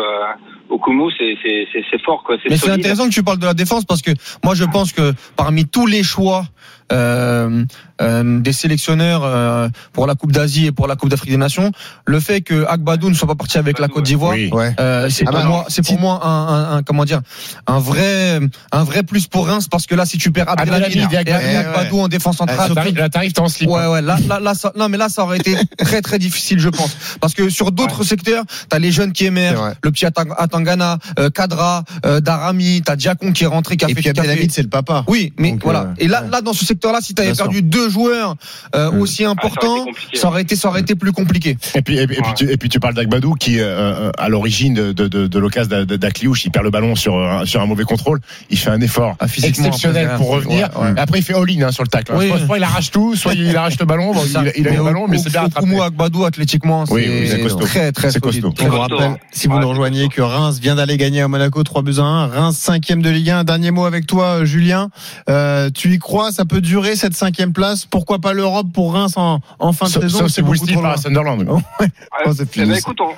Okumu, 0.69 1.11
c'est 1.17 2.01
fort 2.05 2.23
quoi. 2.25 2.35
Mais 2.49 2.57
c'est 2.57 2.69
intéressant 2.71 3.05
que 3.07 3.13
tu 3.13 3.23
parles 3.23 3.39
de 3.39 3.45
la 3.45 3.53
défense 3.53 3.85
parce 3.85 4.01
que 4.01 4.11
moi 4.43 4.55
je 4.55 4.63
pense 4.65 4.91
que 4.91 5.13
parmi 5.35 5.65
tous 5.65 5.85
les 5.87 6.03
choix 6.03 6.45
euh, 6.93 7.65
euh, 8.01 8.39
des 8.39 8.53
sélectionneurs 8.53 9.21
euh, 9.25 9.67
pour 9.91 10.07
la 10.07 10.15
Coupe 10.15 10.31
d'Asie 10.31 10.67
et 10.67 10.71
pour 10.71 10.87
la 10.87 10.95
Coupe 10.95 11.09
d'Afrique 11.09 11.31
des 11.31 11.37
Nations, 11.37 11.71
le 12.05 12.19
fait 12.21 12.39
que 12.41 12.65
Agbadou 12.65 13.09
ne 13.09 13.13
soit 13.15 13.27
pas 13.27 13.35
parti 13.35 13.57
avec 13.57 13.79
la 13.79 13.87
Côte 13.89 14.05
d'Ivoire, 14.05 14.33
Oui. 14.35 14.49
Ouais. 14.53 14.73
euh, 14.79 15.09
c'est 15.09 15.25
Ah 15.27 15.31
pour 15.31 15.39
bah, 15.41 15.45
moi, 15.47 15.65
c'est 15.67 15.85
pour 15.85 15.99
moi 15.99 16.21
un, 16.25 16.29
un- 16.47 16.77
un- 16.77 16.83
comment 16.83 17.03
dire, 17.03 17.19
un 17.65 17.79
vrai, 17.79 18.39
un 18.71 18.83
vrai 18.85 19.03
plus 19.03 19.27
pour 19.27 19.47
Reims 19.47 19.67
parce 19.67 19.85
que 19.85 19.95
là, 19.95 20.05
si 20.05 20.17
tu 20.17 20.31
perds 20.31 20.47
Abdelhamid 20.49 21.11
et 21.11 21.17
Agbadou, 21.17 21.57
Agbadou 21.57 21.99
en 21.99 22.07
défense 22.07 22.37
centrale, 22.37 22.73
t'arrives- 22.73 22.95
Là, 22.97 23.09
t'arrives, 23.09 23.33
t'es 23.33 23.41
en 23.41 23.49
slip. 23.49 23.69
Ouais, 23.69 23.87
ouais, 23.87 24.01
là, 24.01 24.17
là, 24.29 24.39
là, 24.39 24.53
ça, 24.53 24.71
non, 24.77 24.87
mais 24.87 24.97
là, 24.97 25.09
ça 25.09 25.23
aurait 25.23 25.37
été 25.39 25.55
très, 25.77 26.01
très 26.01 26.19
difficile, 26.19 26.59
je 26.59 26.69
pense. 26.69 26.95
Parce 27.19 27.33
que 27.33 27.49
sur 27.49 27.71
d'autres 27.73 28.03
secteurs, 28.03 28.45
t'as 28.69 28.79
les 28.79 28.91
jeunes 28.93 29.11
qui 29.11 29.25
émergent, 29.25 29.73
le 29.83 29.91
petit 29.91 30.05
Atang- 30.05 30.33
Atangana, 30.57 30.97
euh, 31.19 31.29
Kadra, 31.29 31.83
euh, 32.05 32.19
Darami, 32.19 32.81
t'as 32.83 32.95
Diakon 32.95 33.31
qui 33.31 33.43
est 33.43 33.47
rentré, 33.47 33.77
qui 33.77 33.85
a 33.85 33.89
Et 33.89 33.93
fait 33.93 34.01
puis 34.01 34.09
Abdelhamid, 34.09 34.51
c'est 34.51 34.63
le 34.63 34.69
papa. 34.69 35.03
Oui, 35.07 35.33
mais 35.37 35.51
Donc, 35.51 35.63
voilà. 35.63 35.81
euh, 35.81 35.93
Et 35.99 36.07
là, 36.07 36.23
ouais. 36.23 36.29
là, 36.31 36.41
dans 36.41 36.53
ce 36.53 36.65
secteur-là, 36.65 36.99
si 37.01 37.13
t'avais 37.13 37.33
sûr. 37.33 37.43
perdu 37.45 37.61
deux 37.61 37.89
joueurs 37.89 38.35
euh, 38.75 38.91
Mm. 38.91 39.01
aussi 39.01 39.25
importants, 39.25 39.85
compliqué. 39.85 40.17
ça 40.17 40.27
aurait 40.27 40.41
été, 40.41 40.55
ça 40.55 40.67
aurait 40.69 40.81
été 40.81 40.95
plus 40.95 41.11
compliqué. 41.11 41.57
Et 41.75 41.81
puis, 41.81 41.97
et, 41.97 42.07
puis- 42.07 42.17
et 42.17 42.21
puis, 42.21 42.33
tu, 42.35 42.51
et 42.51 42.57
puis 42.57 42.69
tu 42.69 42.79
parles 42.79 42.93
d'Agbadou 42.95 43.33
qui, 43.35 43.59
à 43.61 44.29
l'origine 44.29 44.73
de, 44.73 44.91
de, 44.93 45.07
de, 45.07 45.27
de 45.27 45.39
l'occasion 45.39 45.83
d'A- 45.83 45.97
d'Akliouche, 45.97 46.45
il 46.45 46.51
perd 46.51 46.65
le 46.65 46.71
ballon 46.71 46.95
sur, 46.95 47.15
un- 47.17 47.45
sur 47.45 47.61
un 47.61 47.65
mauvais 47.65 47.83
contrôle. 47.83 48.19
Il 48.49 48.57
fait 48.57 48.69
un 48.69 48.81
effort 48.81 49.15
Ah, 49.19 49.27
physiquement, 49.27 49.67
exceptionnel 49.67 50.11
pour 50.17 50.29
revenir. 50.29 50.69
ouais, 50.79 50.93
après, 50.97 51.19
il 51.19 51.23
fait 51.23 51.33
all-in 51.33 51.67
hein, 51.67 51.71
sur 51.71 51.83
le 51.83 51.89
tacle. 51.89 52.11
hein. 52.13 52.17
Oui. 52.19 52.27
Soit, 52.29 52.39
soit 52.45 52.57
il 52.57 52.63
arrache 52.63 52.91
tout, 52.91 53.15
soit 53.15 53.33
il 53.33 53.55
arrache 53.55 53.79
le 53.79 53.85
ballon. 53.85 54.13
Bon, 54.13 54.23
il, 54.25 54.31
il 54.57 54.67
a 54.67 54.71
Mais 54.71 54.77
le 54.77 54.83
ballon, 54.83 55.07
mais 55.07 55.17
c'est 55.17 55.29
bien 55.29 55.41
rattrapé. 55.41 55.67
Agbadou, 55.79 56.25
athlétiquement, 56.25 56.85
c'est 56.85 56.93
Oui, 56.93 57.05
oui, 57.07 57.27
c'est 57.29 57.39
costaud. 57.41 57.59
très, 57.59 57.91
très 57.91 58.11
C'est 58.11 58.23
solide. 58.23 58.41
costaud. 58.43 58.65
On 58.65 58.69
vous 58.69 58.77
rappelle, 58.79 59.17
si 59.31 59.47
vous 59.47 59.59
nous 59.59 59.67
rejoignez, 59.69 60.07
que 60.09 60.21
Reims 60.21 60.46
vient 60.51 60.75
d'aller 60.75 60.97
gagner 60.97 61.21
à 61.21 61.27
Monaco 61.27 61.61
3 61.63 61.81
buts 61.81 61.99
à 61.99 62.03
1. 62.03 62.27
Reims 62.27 62.57
cinquième 62.57 63.01
de 63.01 63.09
Ligue 63.09 63.29
1. 63.29 63.39
Un 63.39 63.43
dernier 63.43 63.71
mot 63.71 63.85
avec 63.85 64.07
toi, 64.07 64.45
Julien. 64.45 64.89
Euh, 65.29 65.69
tu 65.69 65.89
y 65.93 65.99
crois? 65.99 66.31
Ça 66.31 66.45
peut 66.45 66.61
durer 66.61 66.95
cette 66.95 67.13
cinquième 67.13 67.53
place? 67.53 67.85
Pourquoi 67.85 68.19
pas 68.19 68.33
l'Europe 68.33 68.67
pour 68.73 68.93
Reims 68.93 69.13
en, 69.17 69.39
en 69.59 69.73
fin 69.73 69.85
de 69.85 69.91
Sauf, 69.91 70.03
saison? 70.03 70.19
sauf 70.19 70.27
C'est 70.31 70.41
loin. 70.73 70.91
à 70.91 70.97
Sunderland. 70.97 71.45
Oh, 71.49 71.59
ouais. 71.81 71.87
Oh, 72.25 72.31
Eh 72.41 72.45
fini. 72.45 72.67
ben, 72.69 72.75
écoute, 72.77 72.99
on, 73.01 73.13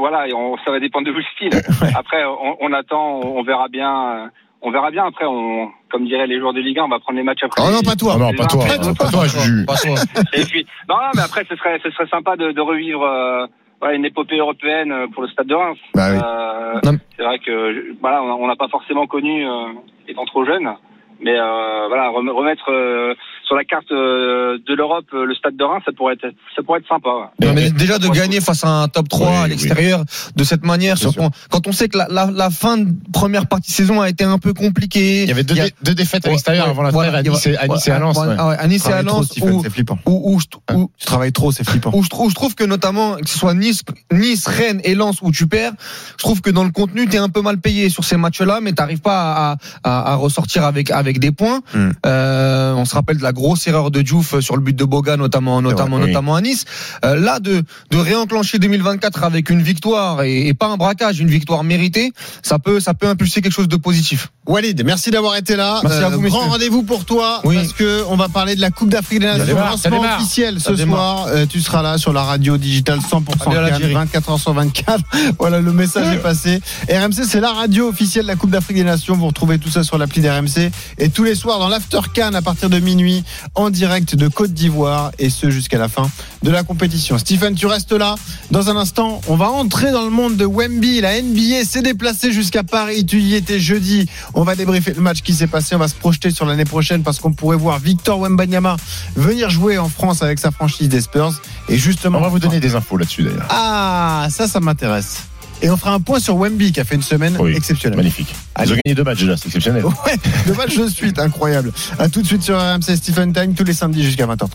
voilà, 0.00 0.24
on, 0.34 0.56
ça 0.64 0.70
va 0.72 0.80
dépendre 0.80 1.06
de 1.06 1.14
style. 1.36 1.62
Après, 1.96 2.24
on, 2.24 2.56
on 2.60 2.72
attend, 2.72 3.20
on 3.20 3.42
verra 3.44 3.68
bien. 3.68 3.90
euh, 4.24 4.26
On 4.62 4.70
verra 4.70 4.90
bien. 4.90 5.04
Après, 5.06 5.24
on, 5.26 5.68
comme 5.90 6.06
diraient 6.06 6.26
les 6.26 6.38
joueurs 6.40 6.52
de 6.54 6.60
Ligue 6.60 6.78
1, 6.78 6.84
on 6.84 6.88
va 6.88 6.98
prendre 7.00 7.18
les 7.18 7.24
matchs 7.24 7.42
après. 7.44 7.62
Oh 7.66 7.70
non, 7.70 7.82
pas 7.82 7.96
toi. 7.96 8.14
Ah 8.16 8.18
non, 8.18 8.32
pas 8.32 8.46
toi. 8.46 8.64
Pas 8.66 8.78
toi. 8.78 8.94
Pas 8.94 9.08
toi, 9.10 9.26
Juju. 9.26 9.64
Pas 9.66 9.76
toi. 9.76 9.94
Et 10.32 10.44
puis, 10.44 10.66
non, 10.88 10.96
non, 10.96 11.10
mais 11.14 11.22
après, 11.22 11.44
ce 11.48 11.54
serait, 11.56 11.78
ce 11.82 11.90
serait 11.90 12.08
sympa 12.08 12.36
de, 12.36 12.52
de 12.52 12.60
revivre 12.60 13.02
euh, 13.02 13.46
ouais, 13.82 13.96
une 13.96 14.04
épopée 14.04 14.38
européenne 14.38 14.92
euh, 14.92 15.06
pour 15.08 15.22
le 15.22 15.28
Stade 15.28 15.46
de 15.46 15.54
Reims. 15.54 15.78
Bah 15.94 16.08
oui. 16.10 16.18
Euh, 16.22 16.92
c'est 17.16 17.24
vrai 17.24 17.38
que, 17.38 17.94
voilà, 18.00 18.22
on 18.22 18.46
n'a 18.46 18.56
pas 18.56 18.68
forcément 18.68 19.06
connu 19.06 19.46
euh, 19.46 19.72
étant 20.08 20.24
trop 20.24 20.44
jeune, 20.44 20.72
mais 21.20 21.36
euh, 21.38 21.86
voilà, 21.88 22.08
rem- 22.08 22.30
remettre 22.30 22.70
euh, 22.70 23.14
sur 23.52 23.56
la 23.58 23.64
carte 23.64 23.90
euh, 23.92 24.56
de 24.66 24.74
l'Europe 24.74 25.04
euh, 25.12 25.26
le 25.26 25.34
Stade 25.34 25.56
de 25.56 25.64
Reims, 25.64 25.82
ça 25.84 25.92
pourrait 25.94 26.14
être, 26.14 26.26
ça 26.56 26.62
pourrait 26.62 26.78
être 26.80 26.88
sympa. 26.88 27.10
ouais. 27.10 27.46
Non, 27.46 27.52
mais 27.52 27.70
déjà 27.70 27.98
de 27.98 28.08
gagner 28.08 28.40
face 28.40 28.64
à 28.64 28.68
un 28.68 28.88
top 28.88 29.10
3 29.10 29.28
Oui, 29.28 29.36
à 29.36 29.42
oui. 29.42 29.50
l'extérieur 29.50 30.04
de 30.34 30.44
cette 30.44 30.64
manière, 30.64 30.96
sur 30.96 31.14
quand, 31.14 31.30
quand 31.50 31.66
on 31.66 31.72
sait 31.72 31.88
que 31.88 31.98
la, 31.98 32.06
la, 32.08 32.30
la 32.30 32.48
fin 32.48 32.78
de 32.78 32.88
première 33.12 33.46
partie 33.46 33.70
de 33.70 33.76
saison 33.76 34.00
a 34.00 34.08
été 34.08 34.24
un 34.24 34.38
peu 34.38 34.54
compliquée. 34.54 35.24
Il 35.24 35.28
y 35.28 35.32
avait 35.32 35.44
deux, 35.44 35.54
y 35.56 35.60
a- 35.60 35.64
dé- 35.66 35.74
deux 35.82 35.94
défaites 35.94 36.26
à 36.26 36.30
l'extérieur 36.30 36.64
ouais, 36.64 36.70
avant 36.70 36.82
la 36.82 36.90
voilà, 36.90 37.10
trêve 37.12 37.26
à 37.26 37.30
Nice 37.30 37.46
et 37.46 37.56
à, 37.58 37.68
Nice 37.68 37.86
et 37.86 37.90
à 37.90 37.98
Lens. 37.98 38.16
ouais, 38.16 38.26
ouais. 38.28 38.36
ah 38.38 38.48
ouais, 38.48 38.56
à 38.58 38.66
Nice 38.68 38.86
et 38.88 38.92
à 38.92 39.02
Lens, 39.02 39.30
où, 39.42 39.62
c'est 39.62 39.70
flippant. 39.70 39.98
où, 40.06 40.38
où 40.70 40.90
Tu 40.98 41.04
travailles 41.06 41.32
trop, 41.32 41.52
c'est 41.52 41.68
flippant. 41.68 41.90
où 41.92 42.02
je 42.02 42.08
trouve, 42.08 42.30
je 42.30 42.34
trouve 42.34 42.54
que 42.54 42.64
notamment 42.64 43.16
que 43.16 43.28
ce 43.28 43.38
soit 43.38 43.52
Nice, 43.54 43.82
Nice, 44.12 44.46
Rennes 44.48 44.80
et 44.84 44.94
Lens 44.94 45.18
où 45.20 45.30
tu 45.30 45.46
perds, 45.46 45.72
je 46.12 46.22
trouve 46.22 46.40
que 46.40 46.48
dans 46.50 46.64
le 46.64 46.70
contenu 46.70 47.06
t'es 47.06 47.18
un 47.18 47.28
peu 47.28 47.42
mal 47.42 47.58
payé 47.58 47.90
sur 47.90 48.04
ces 48.04 48.16
matchs-là, 48.16 48.60
mais 48.62 48.72
t'arrives 48.72 49.02
pas 49.02 49.52
à, 49.52 49.56
à, 49.84 50.12
à 50.12 50.14
ressortir 50.14 50.64
avec 50.64 50.90
avec 50.90 51.18
des 51.18 51.32
points. 51.32 51.60
Hmm. 51.74 51.90
Euh, 52.06 52.72
on 52.74 52.84
se 52.86 52.94
rappelle 52.94 53.18
de 53.18 53.22
la 53.22 53.32
grosse 53.32 53.41
erreur 53.66 53.90
de 53.90 54.02
Diouf 54.02 54.38
sur 54.40 54.56
le 54.56 54.62
but 54.62 54.76
de 54.76 54.84
Boga, 54.84 55.16
notamment 55.16 55.60
notamment 55.62 55.96
vrai, 55.96 56.06
oui. 56.06 56.10
notamment 56.12 56.34
à 56.36 56.40
Nice. 56.40 56.64
Euh, 57.04 57.16
là 57.18 57.40
de 57.40 57.62
de 57.90 57.96
réenclencher 57.98 58.58
2024 58.58 59.24
avec 59.24 59.50
une 59.50 59.62
victoire 59.62 60.22
et, 60.22 60.48
et 60.48 60.54
pas 60.54 60.66
un 60.68 60.76
braquage, 60.76 61.20
une 61.20 61.28
victoire 61.30 61.64
méritée, 61.64 62.12
ça 62.42 62.58
peut 62.58 62.80
ça 62.80 62.94
peut 62.94 63.06
impulser 63.08 63.42
quelque 63.42 63.52
chose 63.52 63.68
de 63.68 63.76
positif. 63.76 64.30
Walid, 64.46 64.82
merci 64.84 65.10
d'avoir 65.10 65.36
été 65.36 65.54
là. 65.56 65.78
Euh, 65.78 65.80
Merci 65.84 66.04
à 66.04 66.08
vous, 66.08 66.20
grand 66.22 66.48
rendez-vous 66.48 66.82
pour 66.82 67.04
toi 67.04 67.40
Oui. 67.44 67.54
parce 67.56 67.72
que 67.72 68.02
on 68.08 68.16
va 68.16 68.28
parler 68.28 68.56
de 68.56 68.60
la 68.60 68.70
Coupe 68.70 68.88
d'Afrique 68.88 69.20
des 69.20 69.26
Nations. 69.26 69.54
Lancement 69.56 70.00
officiel 70.16 70.60
ce 70.60 70.74
soir. 70.74 71.26
Euh, 71.28 71.46
tu 71.46 71.60
seras 71.60 71.82
là 71.82 71.96
sur 71.98 72.12
la 72.12 72.22
radio 72.24 72.56
digitale 72.56 72.98
100% 72.98 73.22
Allez 73.46 73.56
à 73.56 73.60
Cannes, 73.60 73.70
l'Algérie. 73.70 73.94
24 73.94 74.30
heures 74.30 74.40
sur 74.40 74.52
24. 74.52 75.00
voilà, 75.38 75.60
le 75.60 75.72
message 75.72 76.14
est 76.16 76.18
passé. 76.18 76.60
RMC, 76.90 77.24
c'est 77.26 77.40
la 77.40 77.52
radio 77.52 77.88
officielle 77.88 78.24
de 78.24 78.28
la 78.28 78.36
Coupe 78.36 78.50
d'Afrique 78.50 78.76
des 78.76 78.84
Nations. 78.84 79.14
Vous 79.14 79.26
retrouvez 79.28 79.58
tout 79.58 79.70
ça 79.70 79.84
sur 79.84 79.96
l'appli 79.98 80.20
d'RMC 80.20 80.70
et 80.98 81.08
tous 81.08 81.22
les 81.24 81.34
soirs 81.36 81.58
dans 81.60 81.68
l'After 81.68 82.00
Cannes 82.12 82.34
à 82.34 82.42
partir 82.42 82.68
de 82.68 82.78
minuit. 82.80 83.22
En 83.54 83.70
direct 83.70 84.14
de 84.14 84.28
Côte 84.28 84.52
d'Ivoire 84.52 85.12
et 85.18 85.30
ce 85.30 85.50
jusqu'à 85.50 85.78
la 85.78 85.88
fin 85.88 86.10
de 86.42 86.50
la 86.50 86.62
compétition. 86.62 87.18
Stephen, 87.18 87.54
tu 87.54 87.66
restes 87.66 87.92
là. 87.92 88.16
Dans 88.50 88.70
un 88.70 88.76
instant, 88.76 89.20
on 89.28 89.36
va 89.36 89.48
entrer 89.48 89.92
dans 89.92 90.02
le 90.02 90.10
monde 90.10 90.36
de 90.36 90.44
Wemby. 90.44 91.00
La 91.00 91.20
NBA 91.20 91.64
s'est 91.64 91.82
déplacée 91.82 92.32
jusqu'à 92.32 92.62
Paris. 92.62 93.06
Tu 93.06 93.20
y 93.20 93.34
étais 93.34 93.60
jeudi. 93.60 94.08
On 94.34 94.42
va 94.42 94.54
débriefer 94.54 94.94
le 94.94 95.00
match 95.00 95.22
qui 95.22 95.34
s'est 95.34 95.46
passé. 95.46 95.74
On 95.74 95.78
va 95.78 95.88
se 95.88 95.94
projeter 95.94 96.30
sur 96.30 96.46
l'année 96.46 96.64
prochaine 96.64 97.02
parce 97.02 97.18
qu'on 97.18 97.32
pourrait 97.32 97.56
voir 97.56 97.78
Victor 97.78 98.18
Wembanyama 98.20 98.76
venir 99.16 99.50
jouer 99.50 99.78
en 99.78 99.88
France 99.88 100.22
avec 100.22 100.38
sa 100.38 100.50
franchise 100.50 100.88
des 100.88 101.00
Spurs. 101.00 101.40
Et 101.68 101.78
justement, 101.78 102.18
On 102.18 102.22
va 102.22 102.28
vous 102.28 102.38
donner 102.38 102.60
des 102.60 102.74
infos 102.74 102.96
là-dessus 102.96 103.22
d'ailleurs. 103.22 103.46
Ah, 103.48 104.28
ça, 104.30 104.48
ça 104.48 104.60
m'intéresse. 104.60 105.22
Et 105.62 105.70
on 105.70 105.76
fera 105.76 105.94
un 105.94 106.00
point 106.00 106.18
sur 106.18 106.36
Wemby 106.36 106.72
qui 106.72 106.80
a 106.80 106.84
fait 106.84 106.96
une 106.96 107.02
semaine 107.02 107.36
Oui, 107.38 107.54
exceptionnelle. 107.56 107.96
Magnifique. 107.96 108.34
Allez. 108.56 108.70
Ils 108.70 108.72
ont 108.74 108.78
gagné 108.84 108.94
deux 108.96 109.04
matchs 109.04 109.20
déjà, 109.20 109.36
c'est 109.36 109.46
exceptionnel. 109.46 109.84
Ouais, 110.04 110.16
le 110.46 110.54
match 110.54 110.76
de 110.76 110.88
suite, 110.88 111.18
incroyable. 111.20 111.72
À 111.98 112.08
tout 112.08 112.20
de 112.22 112.26
suite 112.26 112.42
sur 112.42 112.58
RMC 112.58 112.96
Stephen 112.96 113.32
Time 113.32 113.54
tous 113.54 113.62
les 113.64 113.72
samedis 113.72 114.02
jusqu'à 114.02 114.26
20h30. 114.26 114.48